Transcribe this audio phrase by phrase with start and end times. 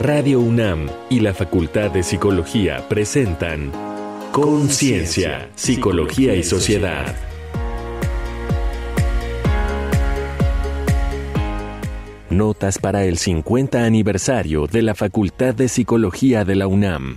[0.00, 3.72] Radio UNAM y la Facultad de Psicología presentan
[4.30, 7.16] Conciencia, Psicología y Sociedad.
[12.30, 17.16] Notas para el 50 aniversario de la Facultad de Psicología de la UNAM.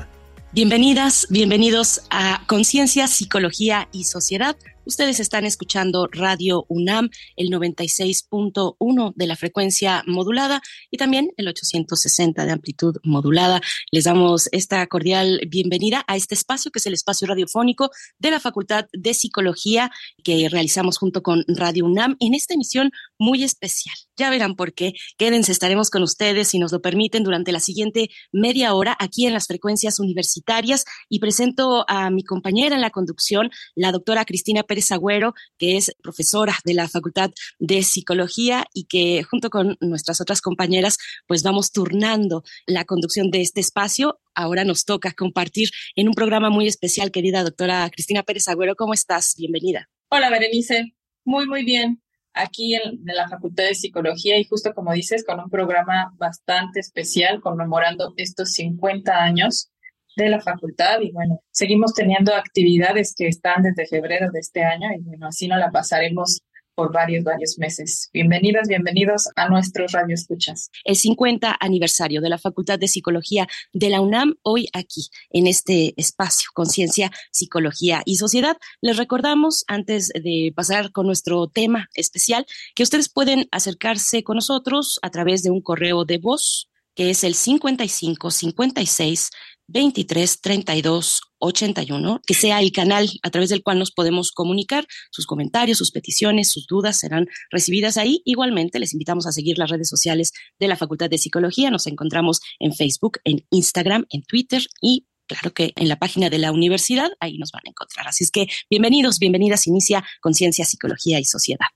[0.52, 4.58] Bienvenidas, bienvenidos a Conciencia, Psicología y Sociedad.
[4.84, 12.46] Ustedes están escuchando Radio UNAM, el 96.1 de la frecuencia modulada y también el 860
[12.46, 13.62] de amplitud modulada.
[13.92, 18.40] Les damos esta cordial bienvenida a este espacio que es el espacio radiofónico de la
[18.40, 19.92] Facultad de Psicología
[20.24, 23.96] que realizamos junto con Radio UNAM en esta emisión muy especial.
[24.22, 24.94] Ya verán por qué.
[25.18, 29.34] Quédense, estaremos con ustedes si nos lo permiten durante la siguiente media hora aquí en
[29.34, 34.92] las frecuencias universitarias y presento a mi compañera en la conducción, la doctora Cristina Pérez
[34.92, 40.40] Agüero, que es profesora de la Facultad de Psicología y que junto con nuestras otras
[40.40, 44.20] compañeras, pues vamos turnando la conducción de este espacio.
[44.36, 48.76] Ahora nos toca compartir en un programa muy especial, querida doctora Cristina Pérez Agüero.
[48.76, 49.34] ¿Cómo estás?
[49.36, 49.90] Bienvenida.
[50.10, 50.94] Hola, Berenice.
[51.26, 52.04] Muy, muy bien.
[52.34, 57.42] Aquí en, la Facultad de Psicología y justo como dices, con un programa bastante especial
[57.42, 59.70] conmemorando estos 50 años
[60.16, 61.02] de la facultad.
[61.02, 65.48] Y bueno, seguimos teniendo actividades que están desde febrero de este año y bueno, así
[65.48, 66.42] nos la pasaremos
[66.90, 68.10] varios, varios meses.
[68.14, 70.72] Bienvenidas, bienvenidos a nuestros radioescuchas.
[70.84, 75.94] El 50 aniversario de la Facultad de Psicología de la UNAM, hoy aquí, en este
[75.98, 78.58] espacio, Conciencia, Psicología y Sociedad.
[78.82, 85.00] Les recordamos, antes de pasar con nuestro tema especial, que ustedes pueden acercarse con nosotros
[85.02, 89.30] a través de un correo de voz que es el 55 56
[89.72, 94.86] 23 32 81, que sea el canal a través del cual nos podemos comunicar.
[95.12, 98.22] Sus comentarios, sus peticiones, sus dudas serán recibidas ahí.
[98.26, 101.72] Igualmente, les invitamos a seguir las redes sociales de la Facultad de Psicología.
[101.72, 106.40] Nos encontramos en Facebook, en Instagram, en Twitter y claro que en la página de
[106.40, 108.08] la universidad, ahí nos van a encontrar.
[108.08, 111.68] Así es que bienvenidos, bienvenidas, inicia Conciencia, Psicología y Sociedad.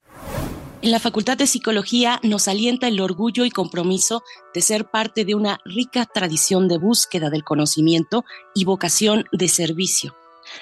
[0.82, 5.34] En la Facultad de Psicología nos alienta el orgullo y compromiso de ser parte de
[5.34, 10.16] una rica tradición de búsqueda del conocimiento y vocación de servicio,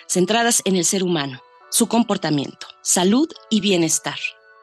[0.08, 4.18] centradas en el ser humano, su comportamiento, salud y bienestar.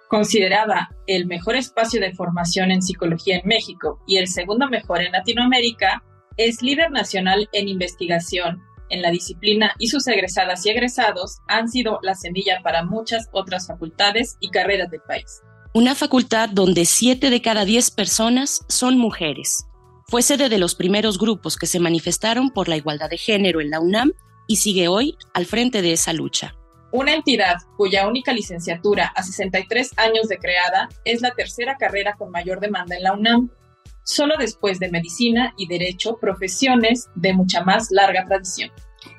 [0.08, 5.12] Considerada el mejor espacio de formación en psicología en México y el segundo mejor en
[5.12, 6.02] Latinoamérica,
[6.36, 11.98] es líder nacional en investigación en la disciplina y sus egresadas y egresados han sido
[12.02, 15.40] la semilla para muchas otras facultades y carreras del país.
[15.72, 19.66] Una facultad donde siete de cada diez personas son mujeres.
[20.08, 23.70] Fue sede de los primeros grupos que se manifestaron por la igualdad de género en
[23.70, 24.12] la UNAM
[24.48, 26.56] y sigue hoy al frente de esa lucha.
[26.92, 32.32] Una entidad cuya única licenciatura a 63 años de creada es la tercera carrera con
[32.32, 33.50] mayor demanda en la UNAM,
[34.10, 38.70] solo después de medicina y derecho, profesiones de mucha más larga tradición.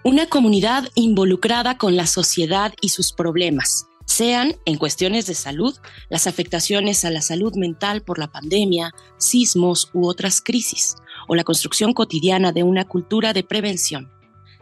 [0.04, 5.78] Una comunidad involucrada con la sociedad y sus problemas, sean en cuestiones de salud,
[6.10, 10.96] las afectaciones a la salud mental por la pandemia, sismos u otras crisis,
[11.28, 14.12] o la construcción cotidiana de una cultura de prevención,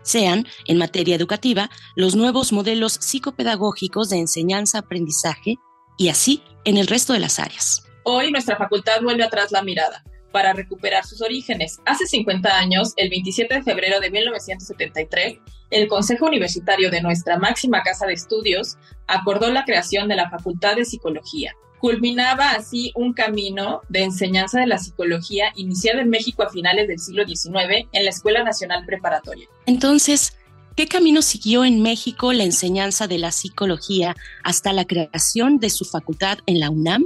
[0.04, 5.56] sean en materia educativa los nuevos modelos psicopedagógicos de enseñanza-aprendizaje
[5.98, 7.84] y así en el resto de las áreas.
[8.04, 11.80] Hoy nuestra facultad vuelve atrás la mirada para recuperar sus orígenes.
[11.86, 15.40] Hace 50 años, el 27 de febrero de 1973,
[15.72, 20.76] el Consejo Universitario de nuestra máxima casa de estudios acordó la creación de la Facultad
[20.76, 21.54] de Psicología.
[21.80, 27.00] Culminaba así un camino de enseñanza de la psicología iniciado en México a finales del
[27.00, 29.48] siglo XIX en la Escuela Nacional Preparatoria.
[29.66, 30.36] Entonces,
[30.76, 35.86] ¿qué camino siguió en México la enseñanza de la psicología hasta la creación de su
[35.86, 37.06] facultad en la UNAM?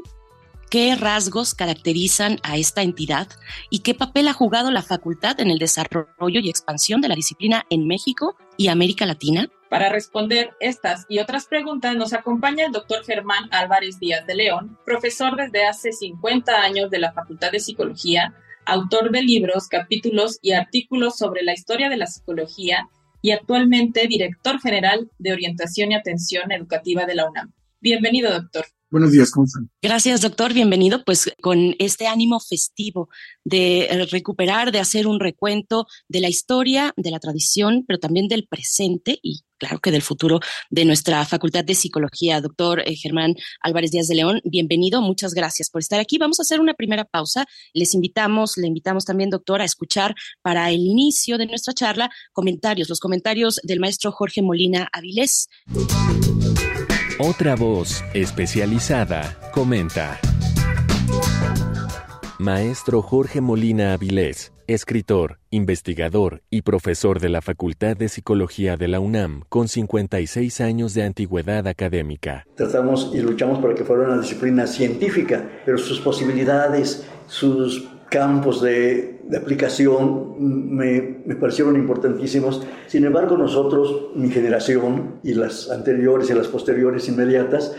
[0.73, 3.27] Qué rasgos caracterizan a esta entidad
[3.69, 7.63] y qué papel ha jugado la facultad en el desarrollo y expansión de la disciplina
[7.69, 9.47] en México y América Latina?
[9.69, 14.79] Para responder estas y otras preguntas nos acompaña el doctor Germán Álvarez Díaz de León,
[14.83, 18.33] profesor desde hace 50 años de la Facultad de Psicología,
[18.65, 22.89] autor de libros, capítulos y artículos sobre la historia de la psicología
[23.21, 27.53] y actualmente director general de Orientación y Atención Educativa de la UNAM.
[27.79, 28.65] Bienvenido, doctor.
[28.93, 29.71] Buenos días, ¿cómo están?
[29.81, 30.53] Gracias, doctor.
[30.53, 31.03] Bienvenido.
[31.03, 33.09] Pues con este ánimo festivo
[33.43, 38.27] de eh, recuperar, de hacer un recuento de la historia, de la tradición, pero también
[38.27, 42.39] del presente y claro que del futuro de nuestra Facultad de Psicología.
[42.39, 45.01] Doctor eh, Germán Álvarez Díaz de León, bienvenido.
[45.01, 46.19] Muchas gracias por estar aquí.
[46.19, 47.47] Vamos a hacer una primera pausa.
[47.73, 50.13] Les invitamos, le invitamos también, doctor, a escuchar
[50.43, 55.47] para el inicio de nuestra charla comentarios, los comentarios del maestro Jorge Molina Avilés.
[57.19, 60.19] Otra voz especializada comenta.
[62.39, 68.99] Maestro Jorge Molina Avilés, escritor, investigador y profesor de la Facultad de Psicología de la
[68.99, 72.47] UNAM, con 56 años de antigüedad académica.
[72.55, 79.12] Tratamos y luchamos para que fuera una disciplina científica, pero sus posibilidades, sus campos de,
[79.37, 82.61] aplicación me, me, parecieron importantísimos.
[82.87, 87.75] Sin embargo, nosotros, mi generación y las anteriores y las posteriores inmediatas,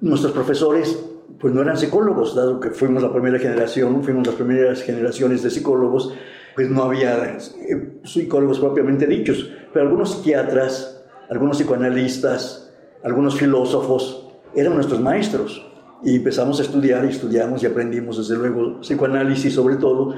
[0.00, 0.98] nuestros profesores
[1.40, 5.50] pues no eran psicólogos, dado que fuimos la primera generación, fuimos las primeras generaciones de
[5.50, 6.14] psicólogos,
[6.54, 12.72] pues no había eh, psicólogos propiamente dichos, pero algunos psiquiatras, algunos psicoanalistas,
[13.02, 15.66] algunos filósofos eran nuestros maestros.
[16.04, 20.14] Y empezamos a estudiar y estudiamos y aprendimos desde luego psicoanálisis sobre todo.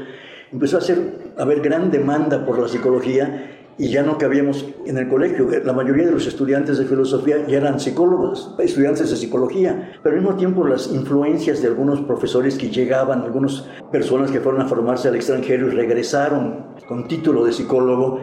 [0.54, 4.96] Empezó a, ser, a haber gran demanda por la psicología y ya no cabíamos en
[4.98, 5.48] el colegio.
[5.64, 10.22] La mayoría de los estudiantes de filosofía ya eran psicólogos, estudiantes de psicología, pero al
[10.22, 15.08] mismo tiempo las influencias de algunos profesores que llegaban, algunas personas que fueron a formarse
[15.08, 18.20] al extranjero y regresaron con título de psicólogo,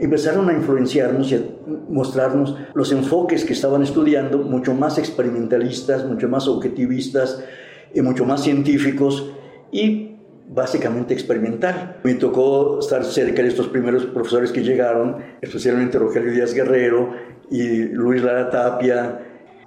[0.00, 1.40] empezaron a influenciarnos y a
[1.90, 7.44] mostrarnos los enfoques que estaban estudiando, mucho más experimentalistas, mucho más objetivistas
[7.92, 9.34] y mucho más científicos.
[9.70, 10.13] Y
[10.46, 12.00] básicamente experimental.
[12.04, 17.12] Me tocó estar cerca de estos primeros profesores que llegaron, especialmente Rogelio Díaz Guerrero
[17.50, 19.20] y Luis Lara Tapia.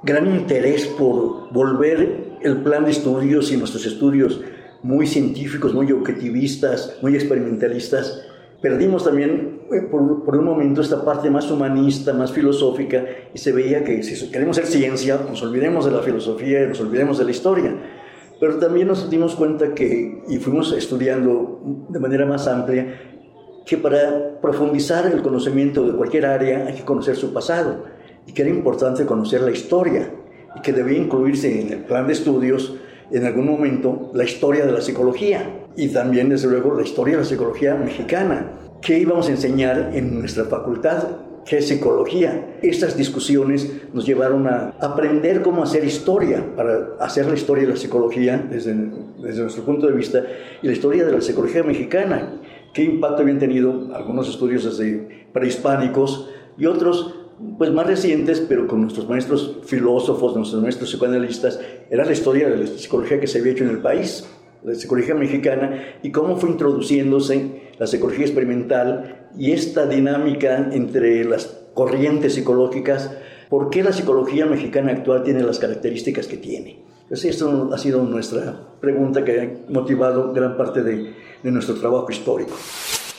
[0.03, 4.41] Gran interés por volver el plan de estudios y nuestros estudios
[4.83, 8.23] muy científicos, muy objetivistas, muy experimentalistas.
[8.61, 13.03] Perdimos también eh, por, un momento esta parte más humanista, más filosófica,
[13.33, 16.79] y se veía que si queremos ser ciencia, nos olvidemos de la filosofía y nos
[16.79, 17.75] olvidemos de la historia.
[18.39, 22.99] Pero también nos dimos cuenta que, y fuimos estudiando de manera más amplia,
[23.65, 27.83] que para profundizar el conocimiento de cualquier área hay que conocer su pasado
[28.25, 30.09] y que era importante conocer la historia
[30.55, 32.75] y que debía incluirse en el plan de estudios
[33.11, 37.23] en algún momento la historia de la psicología y también desde luego la historia de
[37.23, 38.51] la psicología mexicana.
[38.81, 41.03] ¿Qué íbamos a enseñar en nuestra facultad?
[41.47, 42.57] ¿Qué es psicología?
[42.61, 47.77] Estas discusiones nos llevaron a aprender cómo hacer historia, para hacer la historia de la
[47.77, 48.75] psicología desde,
[49.17, 50.25] desde nuestro punto de vista
[50.61, 52.41] y la historia de la psicología mexicana.
[52.73, 57.15] ¿Qué impacto habían tenido algunos estudios desde prehispánicos y otros
[57.57, 62.57] pues más recientes, pero con nuestros maestros filósofos, nuestros maestros psicoanalistas, era la historia de
[62.57, 64.27] la psicología que se había hecho en el país,
[64.63, 71.45] la psicología mexicana, y cómo fue introduciéndose la psicología experimental y esta dinámica entre las
[71.73, 73.11] corrientes psicológicas,
[73.49, 76.79] ¿por qué la psicología mexicana actual tiene las características que tiene?
[77.07, 82.11] Pues esto ha sido nuestra pregunta que ha motivado gran parte de, de nuestro trabajo
[82.11, 82.55] histórico.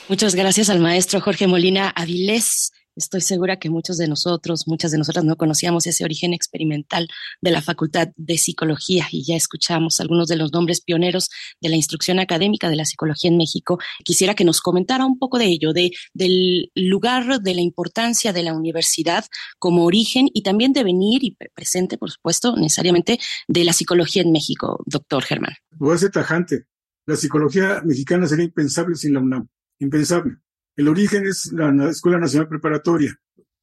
[0.08, 2.72] Muchas gracias al maestro Jorge Molina Avilés.
[2.98, 7.06] Estoy segura que muchos de nosotros, muchas de nosotras no conocíamos ese origen experimental
[7.40, 11.30] de la Facultad de Psicología y ya escuchamos algunos de los nombres pioneros
[11.60, 13.78] de la instrucción académica de la psicología en México.
[14.04, 18.42] Quisiera que nos comentara un poco de ello, de, del lugar, de la importancia de
[18.42, 19.24] la universidad
[19.60, 24.32] como origen y también de venir y presente, por supuesto, necesariamente de la psicología en
[24.32, 25.54] México, doctor Germán.
[25.76, 26.64] Voy a ser tajante.
[27.06, 29.46] La psicología mexicana sería impensable sin la UNAM.
[29.78, 30.38] Impensable.
[30.78, 33.12] El origen es la Escuela Nacional Preparatoria,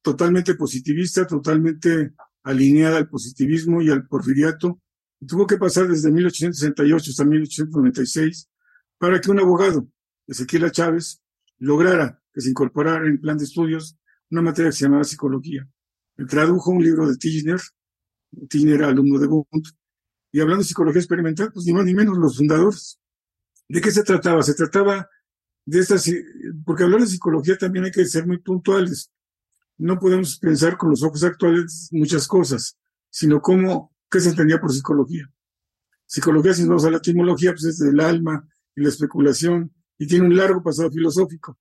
[0.02, 4.82] totalmente positivista, totalmente alineada al positivismo y al porfiriato.
[5.26, 8.50] tuvo que pasar desde 1868 hasta 1896
[8.98, 9.88] para que un abogado,
[10.26, 11.22] Ezequiel Chávez,
[11.56, 13.96] lograra que se incorporara en plan de estudios
[14.30, 15.66] una materia que se llamaba psicología.
[16.28, 17.60] Tradujo un libro de Tigner,
[18.50, 19.64] Tigner era alumno de Bund,
[20.32, 23.00] y hablando de psicología experimental, pues ni más ni menos los fundadores.
[23.70, 24.42] ¿De qué se trataba?
[24.42, 25.08] Se trataba
[25.66, 26.08] de estas,
[26.64, 29.10] porque hablar de psicología también hay que ser muy puntuales.
[29.76, 32.78] No podemos pensar con los ojos actuales muchas cosas,
[33.10, 35.30] sino cómo, qué se entendía por psicología.
[36.06, 40.26] Psicología, si no a la etimología, pues es del alma y la especulación, y tiene
[40.26, 41.58] un largo pasado filosófico.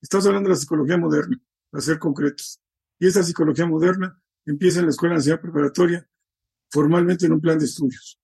[0.00, 2.60] Estamos hablando de la psicología moderna, para ser concretos.
[3.00, 6.08] Y esta psicología moderna empieza en la Escuela Nacional Preparatoria,
[6.70, 8.20] formalmente en un plan de estudios.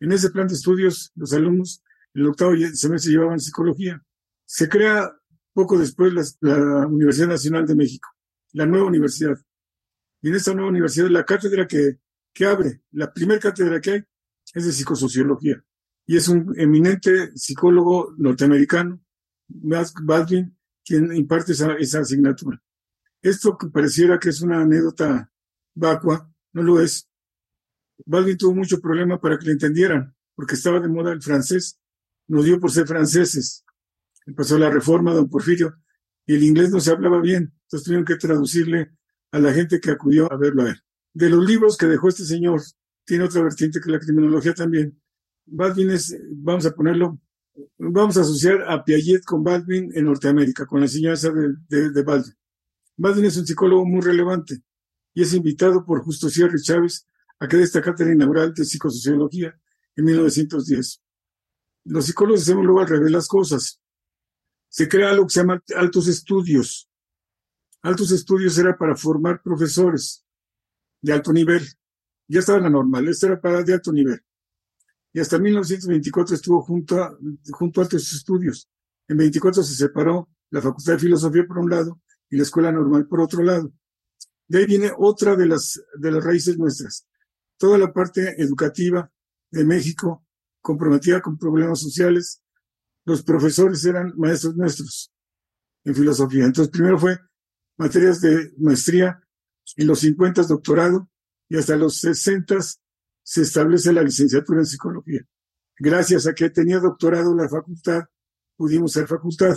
[0.00, 4.02] En ese plan de estudios, los alumnos, en el octavo semestre llevaban psicología,
[4.44, 5.12] se crea
[5.52, 8.08] poco después la, Universidad Nacional de México,
[8.52, 9.38] la nueva universidad.
[10.20, 11.98] Y en esta nueva universidad, la cátedra que,
[12.32, 14.04] que abre, la primera cátedra que hay,
[14.52, 15.64] es de psicosociología.
[16.06, 19.00] Y es un eminente psicólogo norteamericano,
[19.48, 22.60] Baldwin, quien imparte esa, esa asignatura.
[23.22, 25.30] Esto que pareciera que es una anécdota
[25.74, 27.08] vacua, no lo es.
[28.04, 31.78] Baldwin tuvo mucho problema para que le entendieran, porque estaba de moda el francés.
[32.26, 33.63] Nos dio por ser franceses
[34.26, 35.76] empezó la reforma, don Porfirio,
[36.26, 38.92] y el inglés no se hablaba bien, entonces tuvieron que traducirle
[39.30, 40.76] a la gente que acudió a verlo a él.
[41.12, 42.60] De los libros que dejó este señor,
[43.04, 45.00] tiene otra vertiente que la criminología también.
[45.46, 47.20] Bien es, vamos a ponerlo,
[47.78, 52.34] vamos a asociar a Piaget con Baldwin en Norteamérica, con la enseñanza de, de, Baldwin.
[52.96, 54.62] Baldwin es un psicólogo muy relevante
[55.12, 57.06] y es invitado por Justo Sierra Chávez
[57.38, 59.54] a que dé esta cátedra inaugural de psicosociología
[59.96, 61.02] en 1910.
[61.84, 63.80] Los psicólogos hacemos luego al revés las cosas.
[64.74, 66.90] Se crea algo que se llama altos estudios.
[67.82, 70.24] Altos estudios era para formar profesores
[71.00, 71.62] de alto nivel.
[72.26, 74.20] Ya estaba la normal, esto era para de alto nivel
[75.14, 77.16] y hasta 1924 estuvo junto a,
[77.52, 78.68] junto a altos estudios.
[79.06, 83.06] En 24 se separó la Facultad de Filosofía por un lado y la Escuela Normal
[83.06, 83.72] por otro lado.
[84.48, 87.06] De ahí viene otra de las, de las raíces nuestras.
[87.56, 89.08] Toda la parte educativa
[89.52, 90.26] de México
[90.60, 92.42] comprometida con problemas sociales.
[93.04, 95.12] Los profesores eran maestros nuestros
[95.84, 96.44] en filosofía.
[96.44, 97.18] Entonces, primero fue
[97.76, 99.20] materias de maestría,
[99.76, 101.10] en los 50 doctorado
[101.48, 102.56] y hasta los 60
[103.22, 105.26] se establece la licenciatura en psicología.
[105.78, 108.04] Gracias a que tenía doctorado la facultad,
[108.56, 109.56] pudimos ser facultad.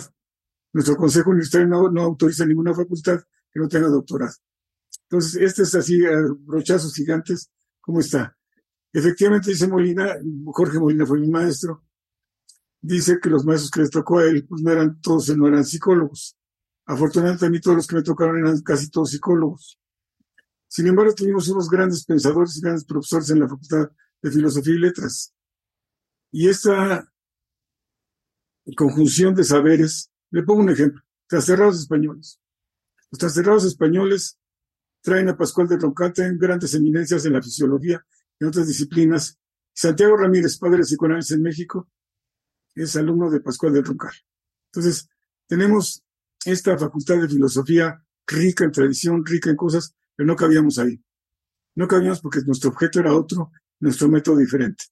[0.72, 4.34] Nuestro consejo universitario no, autoriza ninguna facultad que no tenga doctorado.
[5.04, 6.00] Entonces, este es así,
[6.40, 7.50] brochazos gigantes,
[7.80, 8.36] ¿cómo está?
[8.92, 11.84] Efectivamente, dice Molina, Jorge Molina fue mi maestro,
[12.80, 15.64] dice que los maestros que les tocó a él, pues no eran todos, no eran
[15.64, 16.36] psicólogos.
[16.86, 19.78] Afortunadamente a mí todos los que me tocaron eran casi todos psicólogos.
[20.68, 23.90] Sin embargo, tuvimos unos grandes pensadores y grandes profesores en la Facultad
[24.22, 25.34] de Filosofía y Letras.
[26.30, 27.10] Y esta
[28.76, 32.40] conjunción de saberes, le pongo un ejemplo, trasterrados españoles.
[33.10, 34.38] Los trasterrados españoles
[35.00, 38.04] traen a Pascual de Roncata en grandes eminencias en la fisiología
[38.38, 39.38] y en otras disciplinas.
[39.72, 41.88] Santiago Ramírez, padre de psicoanálisis en México,
[42.82, 44.12] es alumno de Pascual de Roncal.
[44.72, 45.08] Entonces,
[45.46, 46.02] tenemos
[46.44, 51.02] esta facultad de filosofía rica en tradición, rica en cosas, pero no cabíamos ahí.
[51.74, 54.84] No cabíamos porque nuestro objeto era otro, nuestro método diferente.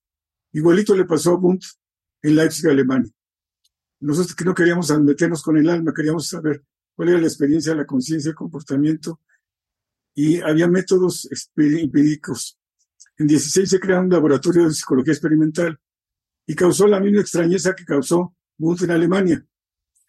[0.52, 1.64] Igualito le pasó a Wundt
[2.23, 3.12] en Leipzig, Alemania.
[4.00, 6.64] Nosotros que no queríamos meternos con el alma, queríamos saber
[6.95, 9.21] cuál era la experiencia, la conciencia, el comportamiento.
[10.14, 12.59] Y había métodos empíricos.
[13.19, 15.78] En 16 se crea un laboratorio de psicología experimental
[16.47, 19.47] y causó la misma extrañeza que causó Wundt en Alemania.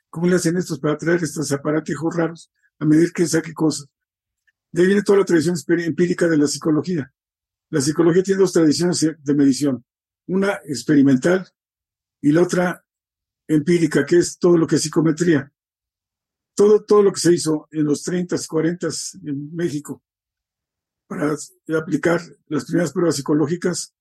[0.09, 3.89] ¿Cómo le hacen estos para traer estos aparatijos raros a medir qué saque cosas?
[4.71, 7.11] De ahí viene toda la tradición empírica de la psicología.
[7.69, 9.83] La psicología tiene dos tradiciones de medición.
[10.27, 11.47] Una experimental
[12.21, 12.85] y la otra
[13.47, 15.51] empírica, que es todo lo que es psicometría.
[16.55, 18.87] Todo, todo lo que se hizo en los 30, 40
[19.23, 20.03] en México
[21.07, 21.35] para
[21.77, 23.93] aplicar las primeras pruebas psicológicas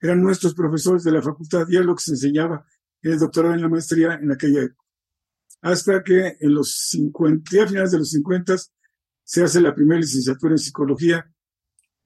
[0.00, 2.64] eran nuestros profesores de la facultad, ya lo que se enseñaba
[3.02, 4.84] en el doctorado en la maestría en aquella época.
[5.62, 8.56] Hasta que en los 50, ya a finales de los 50
[9.24, 11.30] se hace la primera licenciatura en psicología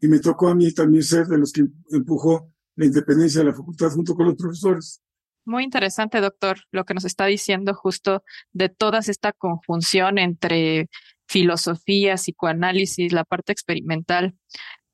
[0.00, 3.54] y me tocó a mí también ser de los que empujó la independencia de la
[3.54, 5.02] facultad junto con los profesores.
[5.44, 10.88] Muy interesante, doctor, lo que nos está diciendo justo de toda esta conjunción entre
[11.26, 14.34] filosofía, psicoanálisis, la parte experimental.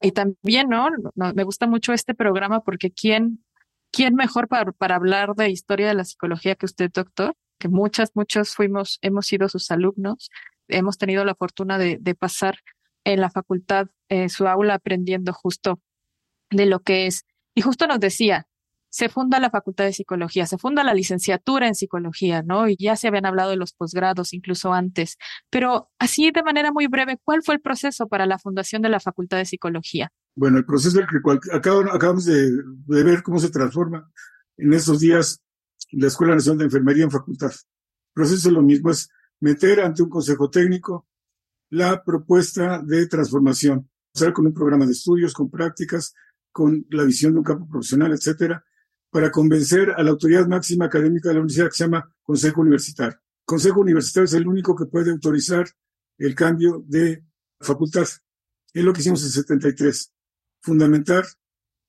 [0.00, 0.88] Y también, ¿no?
[1.14, 3.44] me gusta mucho este programa porque ¿quién,
[3.90, 7.34] quién mejor para, para hablar de historia de la psicología que usted, doctor?
[7.58, 10.30] Que muchas, muchos fuimos, hemos sido sus alumnos
[10.68, 12.58] hemos tenido la fortuna de, pasar
[13.04, 15.80] en la facultad eh, su aula aprendiendo justo
[16.50, 17.24] de lo que es.
[17.54, 18.46] Y justo nos decía,
[18.96, 22.66] se funda la Facultad de Psicología, se funda la licenciatura en Psicología, ¿no?
[22.66, 25.18] Y ya se habían hablado de los posgrados incluso antes.
[25.50, 28.98] Pero así de manera muy breve, ¿cuál fue el proceso para la fundación de la
[28.98, 30.10] Facultad de Psicología?
[30.34, 31.18] Bueno, el proceso del que
[31.52, 32.50] acabamos de,
[32.86, 34.10] ver cómo se transforma
[34.56, 35.42] en estos días
[35.92, 37.50] la Escuela Nacional de Enfermería en facultad.
[37.50, 39.10] El proceso es lo mismo, es
[39.40, 41.06] meter ante un consejo técnico
[41.68, 46.14] la propuesta de transformación, sea, con un programa de estudios, con prácticas,
[46.50, 48.64] con la visión de un campo profesional, etcétera,
[49.16, 53.18] para convencer a la autoridad máxima académica de la universidad que se llama Consejo Universitario.
[53.46, 55.66] Consejo Universitario es el único que puede autorizar
[56.18, 57.24] el cambio de
[57.58, 58.06] facultad.
[58.74, 60.12] Es lo que hicimos en 73.
[60.60, 61.24] Fundamentar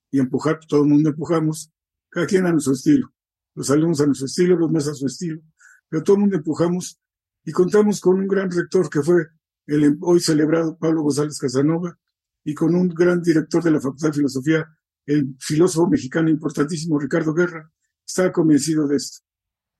[0.10, 1.69] y empujar, todo el mundo empujamos,
[2.07, 3.13] cada quien a nuestro estilo.
[3.55, 5.41] Los alumnos a nuestro estilo, los más a su estilo,
[5.89, 6.98] pero todo el mundo empujamos
[7.43, 9.27] y contamos con un gran rector que fue
[9.65, 12.00] el hoy celebrado Pablo González Casanova
[12.46, 14.76] y con un gran director de la Facultad de Filosofía,
[15.07, 17.71] el filósofo mexicano importantísimo Ricardo Guerra,
[18.05, 19.25] estaba convencido de esto.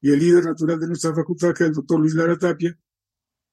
[0.01, 2.77] Y el líder natural de nuestra facultad, que es el doctor Luis Lara Tapia,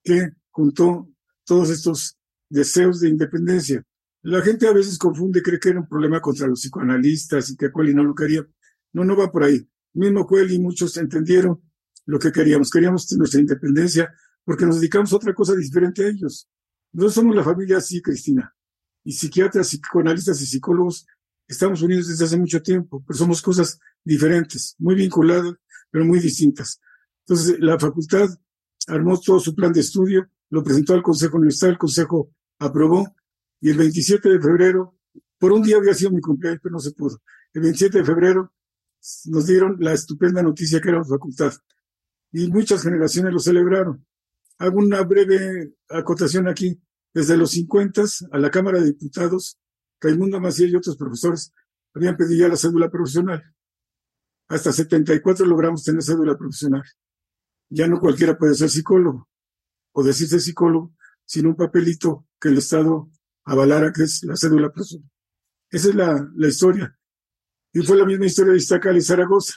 [0.03, 1.11] que juntó
[1.45, 2.17] todos estos
[2.49, 3.83] deseos de independencia.
[4.23, 7.71] La gente a veces confunde, cree que era un problema contra los psicoanalistas y que
[7.71, 8.47] Cueli no lo quería.
[8.93, 9.69] No, no va por ahí.
[9.95, 11.61] Mismo Cueli y muchos entendieron
[12.07, 12.71] lo que queríamos.
[12.71, 14.15] Queríamos nuestra independencia
[14.45, 16.49] porque nos dedicamos a otra cosa diferente a ellos.
[16.93, 18.55] Nosotros somos la familia así, Cristina.
[19.03, 21.07] Y psiquiatras, psicoanalistas y psicólogos
[21.47, 25.55] estamos unidos desde hace mucho tiempo, pero somos cosas diferentes, muy vinculadas,
[25.91, 26.81] pero muy distintas.
[27.27, 28.29] Entonces, la facultad
[28.89, 33.15] armó todo su plan de estudio, lo presentó al Consejo Universitario, el Consejo aprobó,
[33.61, 34.99] y el 27 de febrero,
[35.39, 37.23] por un día había sido mi cumpleaños, pero no se pudo.
[37.53, 38.53] El 27 de febrero
[39.27, 41.53] nos dieron la estupenda noticia que era la facultad,
[42.33, 44.05] y muchas generaciones lo celebraron.
[44.59, 46.81] Hago una breve acotación aquí.
[47.13, 49.61] Desde los 50 a la Cámara de Diputados,
[50.01, 51.53] Raimundo Maciel y otros profesores
[51.95, 53.43] habían pedido ya la cédula profesional.
[54.49, 56.85] Hasta 74 logramos tener cédula profesional.
[57.71, 59.29] Ya no cualquiera puede ser psicólogo
[59.93, 63.11] o decirse psicólogo sin un papelito que el Estado
[63.45, 65.11] avalara que es la cédula profesional.
[65.71, 66.97] Esa es la, historia.
[67.73, 69.55] Y fue la misma historia de Iztacal y Zaragoza,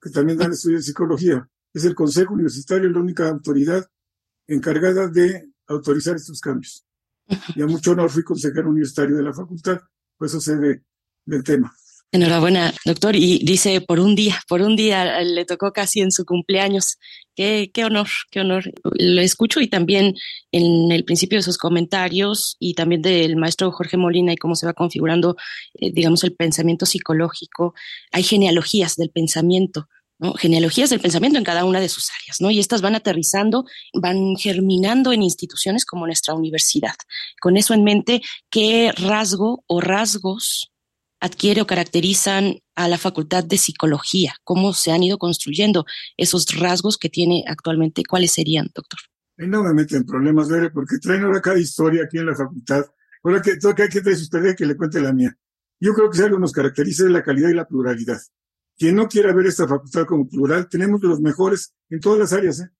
[0.00, 1.48] que también dan estudios de psicología.
[1.72, 3.86] Es el Consejo Universitario la única autoridad
[4.46, 6.85] encargada de autorizar estos cambios.
[7.54, 9.80] Y a mucho honor fui consejero universitario de la facultad,
[10.16, 10.82] pues eso sé
[11.24, 11.74] del tema.
[12.12, 13.16] Enhorabuena, doctor.
[13.16, 16.98] Y dice, por un día, por un día le tocó casi en su cumpleaños.
[17.34, 18.72] Qué, qué honor, qué honor.
[18.94, 20.14] Lo escucho y también
[20.52, 24.66] en el principio de sus comentarios y también del maestro Jorge Molina y cómo se
[24.66, 25.36] va configurando,
[25.74, 27.74] eh, digamos, el pensamiento psicológico.
[28.12, 29.88] Hay genealogías del pensamiento.
[30.18, 30.34] ¿No?
[30.34, 32.50] genealogías del pensamiento en cada una de sus áreas, ¿no?
[32.50, 36.94] Y estas van aterrizando, van germinando en instituciones como nuestra universidad.
[37.40, 40.72] Con eso en mente, ¿qué rasgo o rasgos
[41.20, 44.34] adquiere o caracterizan a la Facultad de Psicología?
[44.44, 45.84] ¿Cómo se han ido construyendo
[46.16, 48.02] esos rasgos que tiene actualmente?
[48.08, 49.00] ¿Cuáles serían, doctor?
[49.38, 52.86] no me meten problemas, Bere, porque traen ahora cada historia aquí en la facultad.
[53.22, 55.36] Ahora que toca que traer usted que le cuente la mía.
[55.78, 58.18] Yo creo que si algo nos caracteriza es la calidad y la pluralidad.
[58.78, 62.60] Quien no quiera ver esta facultad como plural, tenemos los mejores en todas las áreas.
[62.60, 62.70] ¿eh?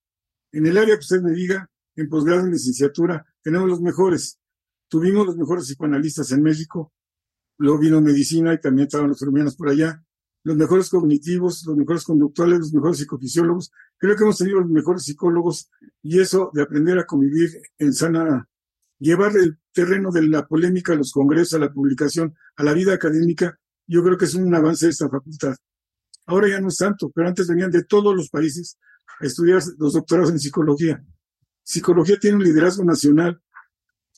[0.53, 4.39] En el área que usted me diga, en posgrado, en licenciatura, tenemos los mejores.
[4.89, 6.93] Tuvimos los mejores psicoanalistas en México,
[7.59, 10.05] luego vino medicina y también estaban los hermanos por allá,
[10.45, 13.73] los mejores cognitivos, los mejores conductuales, los mejores psicofisiólogos.
[13.97, 15.71] Creo que hemos tenido los mejores psicólogos
[16.03, 18.49] y eso de aprender a convivir en sana,
[18.99, 22.93] llevar el terreno de la polémica a los congresos, a la publicación, a la vida
[22.93, 25.57] académica, yo creo que es un avance de esta facultad.
[26.27, 28.79] Ahora ya no es tanto, pero antes venían de todos los países
[29.21, 31.05] a estudiar los doctorados en psicología.
[31.63, 33.41] Psicología tiene un liderazgo nacional.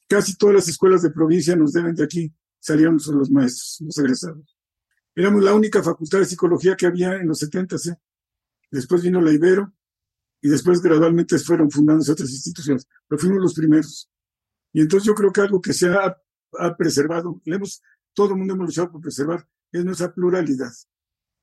[0.08, 4.56] Casi todas las escuelas de provincia nos deben de aquí salieron los maestros, los egresados.
[5.14, 7.96] Éramos la única facultad de psicología que había en los 70, ¿eh?
[8.70, 9.72] Después vino la Ibero
[10.40, 14.10] y después gradualmente fueron fundándose otras instituciones, pero fuimos los primeros.
[14.72, 16.16] Y entonces yo creo que algo que se ha,
[16.76, 17.82] preservado, hemos,
[18.14, 20.72] todo el mundo hemos luchado por preservar, es nuestra pluralidad.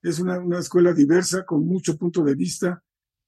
[0.05, 2.83] Es una, una escuela diversa, con mucho punto de vista,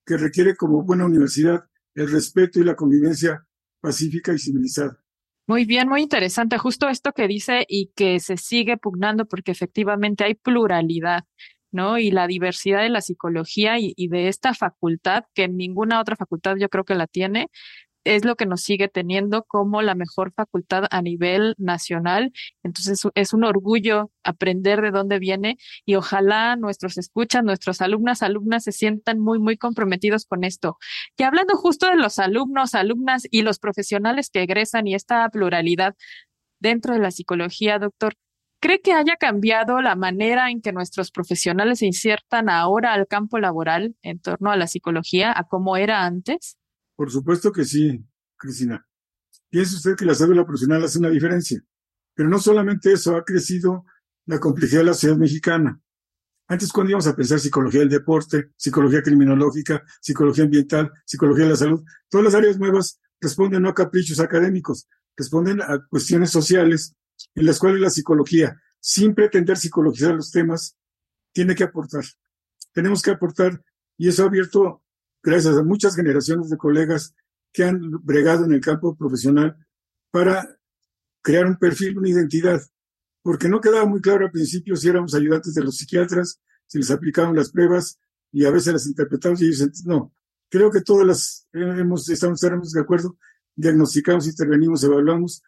[0.06, 3.48] que requiere como buena universidad el respeto y la convivencia
[3.82, 5.04] pacífica y civilizada.
[5.48, 6.60] Muy bien, muy interesante.
[6.60, 11.24] Justo esto que dice y que se sigue pugnando porque efectivamente hay pluralidad,
[11.72, 11.98] ¿no?
[11.98, 16.58] Y la diversidad de la psicología y, y de esta facultad, que ninguna otra facultad
[16.60, 17.50] yo creo que la tiene,
[18.16, 22.32] es lo que nos sigue teniendo como la mejor facultad a nivel nacional.
[22.64, 28.64] Entonces es un orgullo aprender de dónde viene y ojalá nuestros escuchas, nuestros alumnas, alumnas
[28.64, 30.78] se sientan muy, muy comprometidos con esto.
[31.18, 35.96] Y hablando justo de los alumnos, alumnas y los profesionales que egresan y esta pluralidad
[36.60, 38.14] dentro de la psicología, doctor,
[38.60, 43.38] ¿Cree que haya cambiado la manera en que nuestros profesionales se insertan ahora al campo
[43.38, 46.57] laboral en torno a la psicología a cómo era antes?
[46.98, 48.04] Por supuesto que sí,
[48.36, 48.86] Cristina.
[49.50, 51.64] Piense usted que la cédula profesional hace una diferencia.
[52.16, 53.86] Pero no solamente eso, ha crecido
[54.26, 55.80] la complejidad de la sociedad mexicana.
[56.48, 61.56] Antes, cuando íbamos a pensar psicología del deporte, psicología criminológica, psicología ambiental, psicología de la
[61.56, 66.96] salud, todas las áreas nuevas responden no a caprichos académicos, responden a cuestiones sociales
[67.36, 70.76] en las cuales la psicología, sin pretender psicologizar los temas,
[71.32, 72.06] tiene que aportar.
[72.74, 73.64] Tenemos que aportar
[73.98, 74.84] y eso ha abierto
[75.28, 77.14] gracias a muchas generaciones de colegas
[77.52, 79.58] que han bregado en el campo profesional
[80.10, 80.58] para
[81.22, 82.62] crear un perfil, una identidad,
[83.22, 86.92] porque no quedaba muy claro al principio si éramos ayudantes de los psiquiatras, si les
[86.92, 88.00] aplicaban las pruebas
[88.32, 90.14] y a veces las interpretamos y ellos no.
[90.50, 93.18] Creo que todas las hemos, estamos, estamos de acuerdo,
[93.54, 95.44] diagnosticamos, intervenimos, evaluamos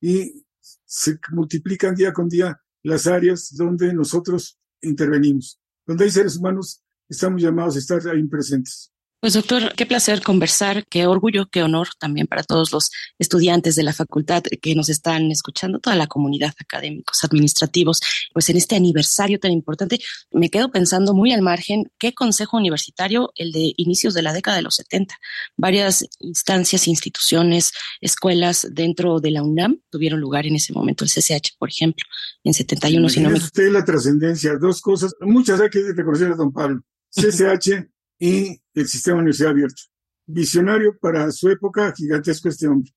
[0.00, 0.44] y
[0.84, 5.60] se multiplican día con día las áreas donde nosotros intervenimos.
[5.84, 8.93] Donde hay seres humanos, estamos llamados a estar ahí presentes.
[9.24, 13.82] Pues doctor, qué placer conversar, qué orgullo, qué honor también para todos los estudiantes de
[13.82, 18.02] la facultad que nos están escuchando, toda la comunidad académicos, administrativos.
[18.34, 19.98] Pues en este aniversario tan importante,
[20.30, 24.58] me quedo pensando muy al margen, qué consejo universitario el de inicios de la década
[24.58, 25.16] de los 70.
[25.56, 31.56] Varias instancias, instituciones, escuelas dentro de la UNAM tuvieron lugar en ese momento, el CCH,
[31.58, 32.04] por ejemplo,
[32.42, 33.38] en 71, si no me...
[33.38, 36.82] Usted la trascendencia, dos cosas, muchas hay que reconocer a don Pablo.
[37.10, 39.82] CCH y el sistema de universidad abierta.
[40.26, 42.90] Visionario para su época, gigantesco este hombre.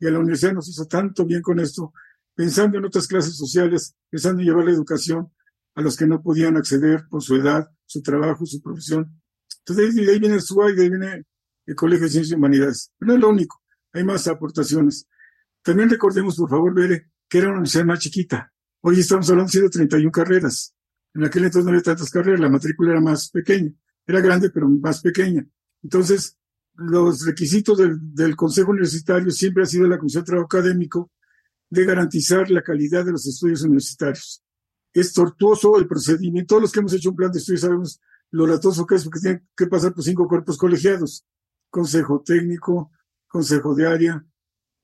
[0.00, 1.92] Y a la universidad nos hizo tanto bien con esto,
[2.34, 5.32] pensando en otras clases sociales, pensando en llevar la educación
[5.74, 9.22] a los que no podían acceder por su edad, su trabajo, su profesión.
[9.58, 11.22] Entonces, de ahí viene el SUA y de ahí viene
[11.66, 12.92] el Colegio de Ciencias y Humanidades.
[12.98, 15.06] Pero no es lo único, hay más aportaciones.
[15.62, 18.52] También recordemos, por favor, Bere, que era una universidad más chiquita.
[18.80, 20.74] Hoy estamos hablando de 131 carreras.
[21.14, 23.72] En aquel entonces no había tantas carreras, la matrícula era más pequeña.
[24.12, 25.46] Era grande, pero más pequeña.
[25.82, 26.36] Entonces,
[26.74, 31.10] los requisitos del, Consejo Universitario siempre ha sido la Comisión de Trabajo Académico
[31.70, 34.42] de garantizar la calidad de los estudios universitarios.
[34.92, 36.48] Es tortuoso el procedimiento.
[36.48, 39.20] Todos los que hemos hecho un plan de estudios sabemos lo latoso que es porque
[39.20, 41.24] tienen que pasar por cinco cuerpos colegiados.
[41.70, 42.90] Consejo técnico,
[43.28, 44.26] consejo de área,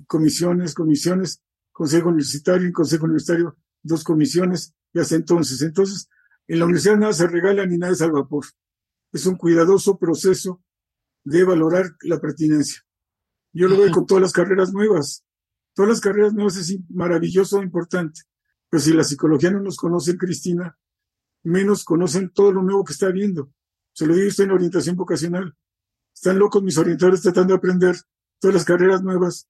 [0.06, 5.60] comisiones, comisiones, consejo universitario y consejo universitario, dos comisiones, y hasta entonces.
[5.60, 6.08] Entonces,
[6.46, 8.46] en la universidad nada se regala ni nada es al vapor.
[9.12, 10.62] Es un cuidadoso proceso
[11.24, 12.84] de valorar la pertinencia.
[13.52, 15.24] Yo lo veo con todas las carreras nuevas.
[15.74, 18.22] Todas las carreras nuevas es maravilloso, importante.
[18.68, 20.78] Pero si la psicología no nos conoce, Cristina,
[21.42, 23.50] menos conocen todo lo nuevo que está viendo.
[23.92, 25.56] Se lo digo usted en orientación vocacional.
[26.14, 27.96] Están locos mis orientadores tratando de aprender
[28.38, 29.48] todas las carreras nuevas.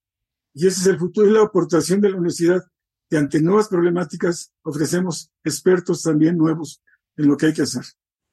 [0.53, 2.63] Y ese es el futuro, es la aportación de la universidad,
[3.09, 6.81] que ante nuevas problemáticas ofrecemos expertos también nuevos
[7.17, 7.85] en lo que hay que hacer.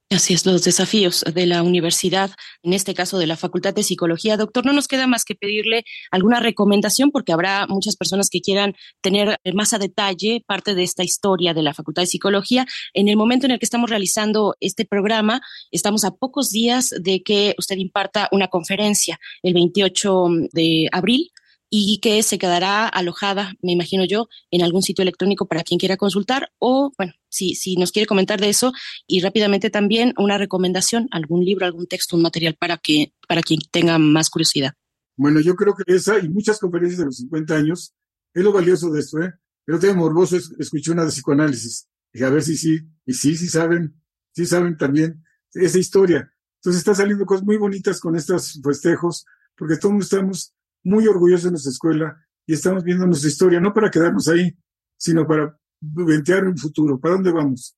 [0.09, 2.31] Así es, los desafíos de la universidad,
[2.63, 4.37] en este caso de la Facultad de Psicología.
[4.37, 8.77] Doctor, no nos queda más que pedirle alguna recomendación porque habrá muchas personas que quieran
[9.01, 12.67] tener más a detalle parte de esta historia de la Facultad de Psicología.
[12.95, 15.41] En el momento en el que estamos realizando este programa,
[15.73, 21.33] estamos a pocos días de que usted imparta una conferencia el 28 de abril
[21.71, 25.97] y que se quedará alojada, me imagino yo, en algún sitio electrónico para quien quiera
[25.97, 28.73] consultar o, bueno, si, si nos quiere comentar de eso
[29.07, 33.61] y rápidamente también una recomendación, algún libro, algún texto, un material para, que, para quien
[33.71, 34.75] tenga más curiosidad.
[35.17, 37.95] Bueno, yo creo que esa y muchas conferencias de los 50 años
[38.35, 39.33] es lo valioso de esto, ¿eh?
[39.65, 41.89] Pero tengo morboso, escuché una de psicoanálisis.
[42.13, 44.01] Dije, a ver si sí, y sí, sí saben,
[44.33, 46.31] sí saben también esa historia.
[46.61, 49.25] Entonces está saliendo cosas muy bonitas con estos festejos,
[49.57, 50.55] porque todos estamos
[50.87, 54.57] muy orgullosos de nuestra escuela y estamos viendo nuestra historia, no para quedarnos ahí,
[54.97, 57.01] sino para ventear un futuro.
[57.01, 57.77] ¿Para dónde vamos?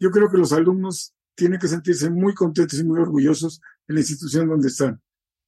[0.00, 4.00] Yo creo que los alumnos tienen que sentirse muy contentos y muy orgullosos en la
[4.00, 5.00] institución donde están.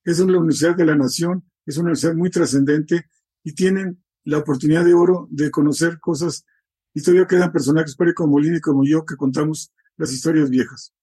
[0.04, 3.06] Es una universidad de la nación, es una universidad muy trascendente
[3.42, 6.46] y tienen la oportunidad de oro de conocer cosas.
[6.94, 10.94] Y todavía quedan personajes como Molina y como yo que contamos las historias viejas.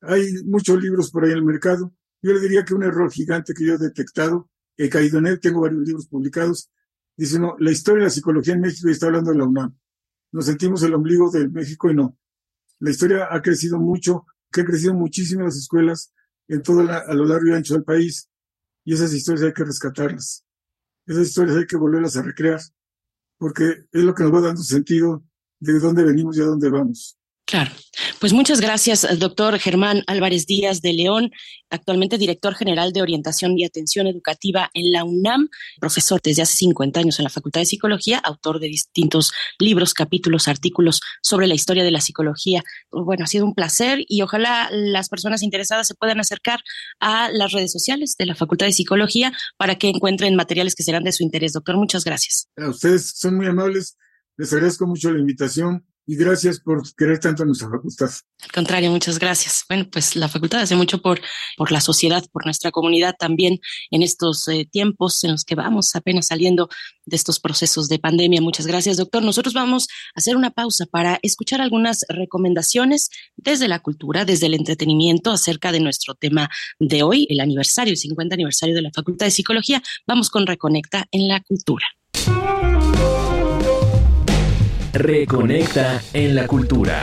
[0.00, 1.92] Hay muchos libros por ahí en el mercado.
[2.22, 5.40] Yo le diría que un error gigante que yo he detectado he caído en él,
[5.40, 6.70] tengo varios libros publicados.
[7.16, 9.76] Dice, no, la historia de la psicología en México y está hablando de la UNAM.
[10.32, 12.16] Nos sentimos el ombligo de México y no.
[12.80, 16.12] La historia ha crecido mucho, que ha crecido muchísimo las escuelas
[16.48, 18.28] en todo a lo largo y ancho del país.
[18.84, 20.44] Y esas historias hay que rescatarlas.
[21.06, 22.60] Esas historias hay que volverlas a recrear,
[23.38, 25.22] porque es lo que nos va dando sentido
[25.60, 27.18] de dónde venimos y a dónde vamos.
[27.52, 27.70] Claro.
[28.18, 31.30] Pues muchas gracias, doctor Germán Álvarez Díaz de León,
[31.68, 37.00] actualmente director general de Orientación y Atención Educativa en la UNAM, profesor desde hace 50
[37.00, 41.84] años en la Facultad de Psicología, autor de distintos libros, capítulos, artículos sobre la historia
[41.84, 42.64] de la psicología.
[42.90, 46.60] Bueno, ha sido un placer y ojalá las personas interesadas se puedan acercar
[47.00, 51.04] a las redes sociales de la Facultad de Psicología para que encuentren materiales que serán
[51.04, 51.52] de su interés.
[51.52, 52.48] Doctor, muchas gracias.
[52.56, 53.98] A ustedes son muy amables.
[54.38, 58.10] Les agradezco mucho la invitación y gracias por querer tanto a nuestra facultad.
[58.42, 59.64] Al contrario, muchas gracias.
[59.68, 61.20] Bueno, pues la facultad hace mucho por,
[61.56, 63.60] por la sociedad, por nuestra comunidad también
[63.90, 66.68] en estos eh, tiempos en los que vamos apenas saliendo
[67.06, 68.40] de estos procesos de pandemia.
[68.40, 69.22] Muchas gracias, doctor.
[69.22, 74.54] Nosotros vamos a hacer una pausa para escuchar algunas recomendaciones desde la cultura, desde el
[74.54, 79.26] entretenimiento acerca de nuestro tema de hoy, el aniversario, el 50 aniversario de la Facultad
[79.26, 79.82] de Psicología.
[80.06, 81.86] Vamos con Reconecta en la Cultura.
[84.92, 87.02] Reconecta en la cultura.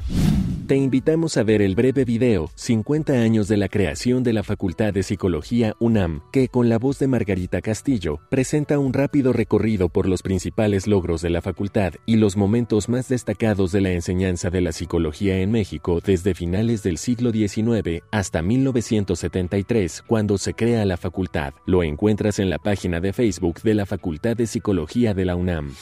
[0.67, 4.93] Te invitamos a ver el breve video 50 años de la creación de la Facultad
[4.93, 10.09] de Psicología UNAM, que con la voz de Margarita Castillo presenta un rápido recorrido por
[10.09, 14.59] los principales logros de la facultad y los momentos más destacados de la enseñanza de
[14.59, 18.41] la psicología en México desde finales del siglo XIX hasta
[18.73, 21.53] 1973, cuando se crea la facultad.
[21.65, 25.73] Lo encuentras en la página de Facebook de la Facultad de Psicología de la UNAM.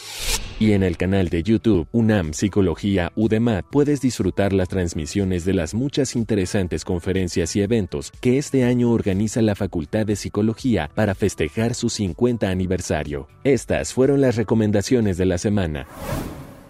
[0.59, 5.73] Y en el canal de YouTube UNAM Psicología UDEMAT puedes disfrutar las transmisiones de las
[5.73, 11.73] muchas interesantes conferencias y eventos que este año organiza la Facultad de Psicología para festejar
[11.73, 13.27] su 50 aniversario.
[13.43, 15.87] Estas fueron las recomendaciones de la semana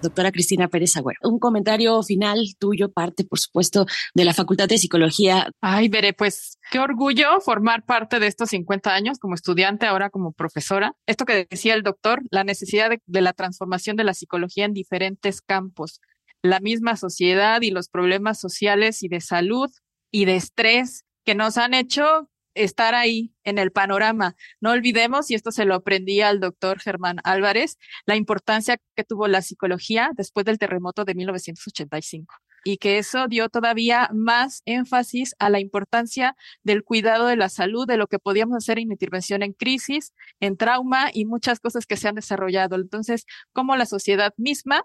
[0.06, 1.20] doctora Cristina Pérez Agüero.
[1.24, 5.52] Un comentario final tuyo, parte, por supuesto, de la Facultad de Psicología.
[5.62, 10.32] Ay, veré, pues qué orgullo formar parte de estos 50 años como estudiante, ahora como
[10.32, 10.96] profesora.
[11.06, 14.74] Esto que decía el doctor, la necesidad de, de la transformación de la psicología en
[14.74, 16.00] diferentes campos.
[16.42, 19.70] La misma sociedad y los problemas sociales y de salud
[20.12, 24.36] y de estrés que nos han hecho estar ahí en el panorama.
[24.60, 29.28] No olvidemos, y esto se lo aprendí al doctor Germán Álvarez, la importancia que tuvo
[29.28, 32.34] la psicología después del terremoto de 1985
[32.68, 37.88] y que eso dio todavía más énfasis a la importancia del cuidado de la salud,
[37.88, 41.96] de lo que podíamos hacer en intervención en crisis, en trauma y muchas cosas que
[41.96, 42.76] se han desarrollado.
[42.76, 44.84] Entonces, como la sociedad misma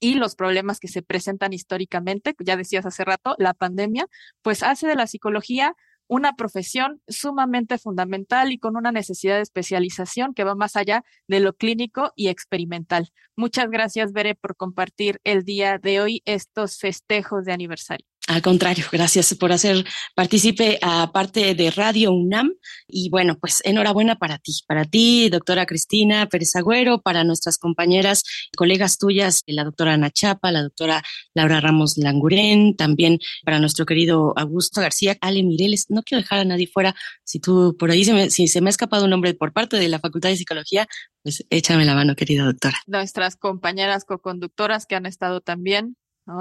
[0.00, 4.06] y los problemas que se presentan históricamente, ya decías hace rato, la pandemia,
[4.42, 5.76] pues hace de la psicología
[6.10, 11.38] una profesión sumamente fundamental y con una necesidad de especialización que va más allá de
[11.38, 13.12] lo clínico y experimental.
[13.36, 18.09] Muchas gracias, Bere, por compartir el día de hoy estos festejos de aniversario.
[18.30, 22.52] Al contrario, gracias por hacer partícipe a parte de Radio UNAM.
[22.86, 28.22] Y bueno, pues enhorabuena para ti, para ti, doctora Cristina Pérez Agüero, para nuestras compañeras,
[28.56, 31.02] colegas tuyas, la doctora Ana Chapa, la doctora
[31.34, 35.86] Laura Ramos Languren, también para nuestro querido Augusto García, Ale Mireles.
[35.88, 36.94] No quiero dejar a nadie fuera.
[37.24, 39.76] Si tú por ahí, se me, si se me ha escapado un nombre por parte
[39.76, 40.86] de la Facultad de Psicología,
[41.24, 42.78] pues échame la mano, querida doctora.
[42.86, 45.96] Nuestras compañeras co-conductoras que han estado también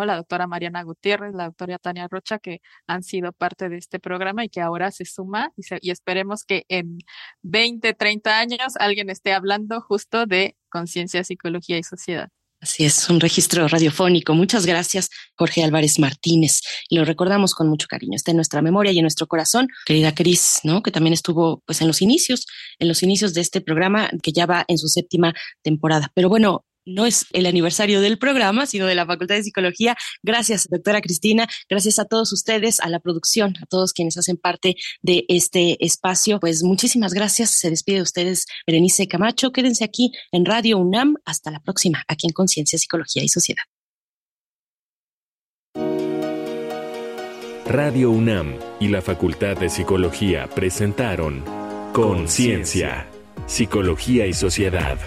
[0.06, 4.46] la doctora Mariana Gutiérrez, la doctora Tania Rocha, que han sido parte de este programa
[4.46, 7.00] y que ahora se suma y, esperemos que en
[7.42, 12.30] 20, 30 años alguien esté hablando justo de conciencia, psicología y sociedad.
[12.62, 14.34] Así es, un registro radiofónico.
[14.34, 16.60] Muchas gracias, Jorge Álvarez Martínez.
[16.90, 18.18] Lo recordamos con mucho cariño.
[18.18, 19.70] Está en nuestra memoria y en nuestro corazón.
[19.86, 20.84] Querida Cris, ¿no?
[20.84, 22.46] Que también estuvo pues en los inicios,
[22.78, 26.12] en los inicios de este programa que ya va en su séptima temporada.
[26.14, 29.96] Pero bueno, no es el aniversario del programa, sino de la Facultad de Psicología.
[30.24, 31.48] Gracias, doctora Cristina.
[31.70, 36.40] Gracias a todos ustedes, a la producción, a todos quienes hacen parte de este espacio.
[36.40, 37.52] Pues muchísimas gracias.
[37.52, 39.52] Se despide de ustedes Berenice Camacho.
[39.52, 41.16] Quédense aquí en Radio UNAM.
[41.26, 43.64] Hasta la próxima, aquí en Conciencia, Psicología y Sociedad.
[47.66, 51.44] Radio UNAM y la Facultad de Psicología presentaron
[51.94, 53.08] Conciencia,
[53.46, 54.98] Psicología y Sociedad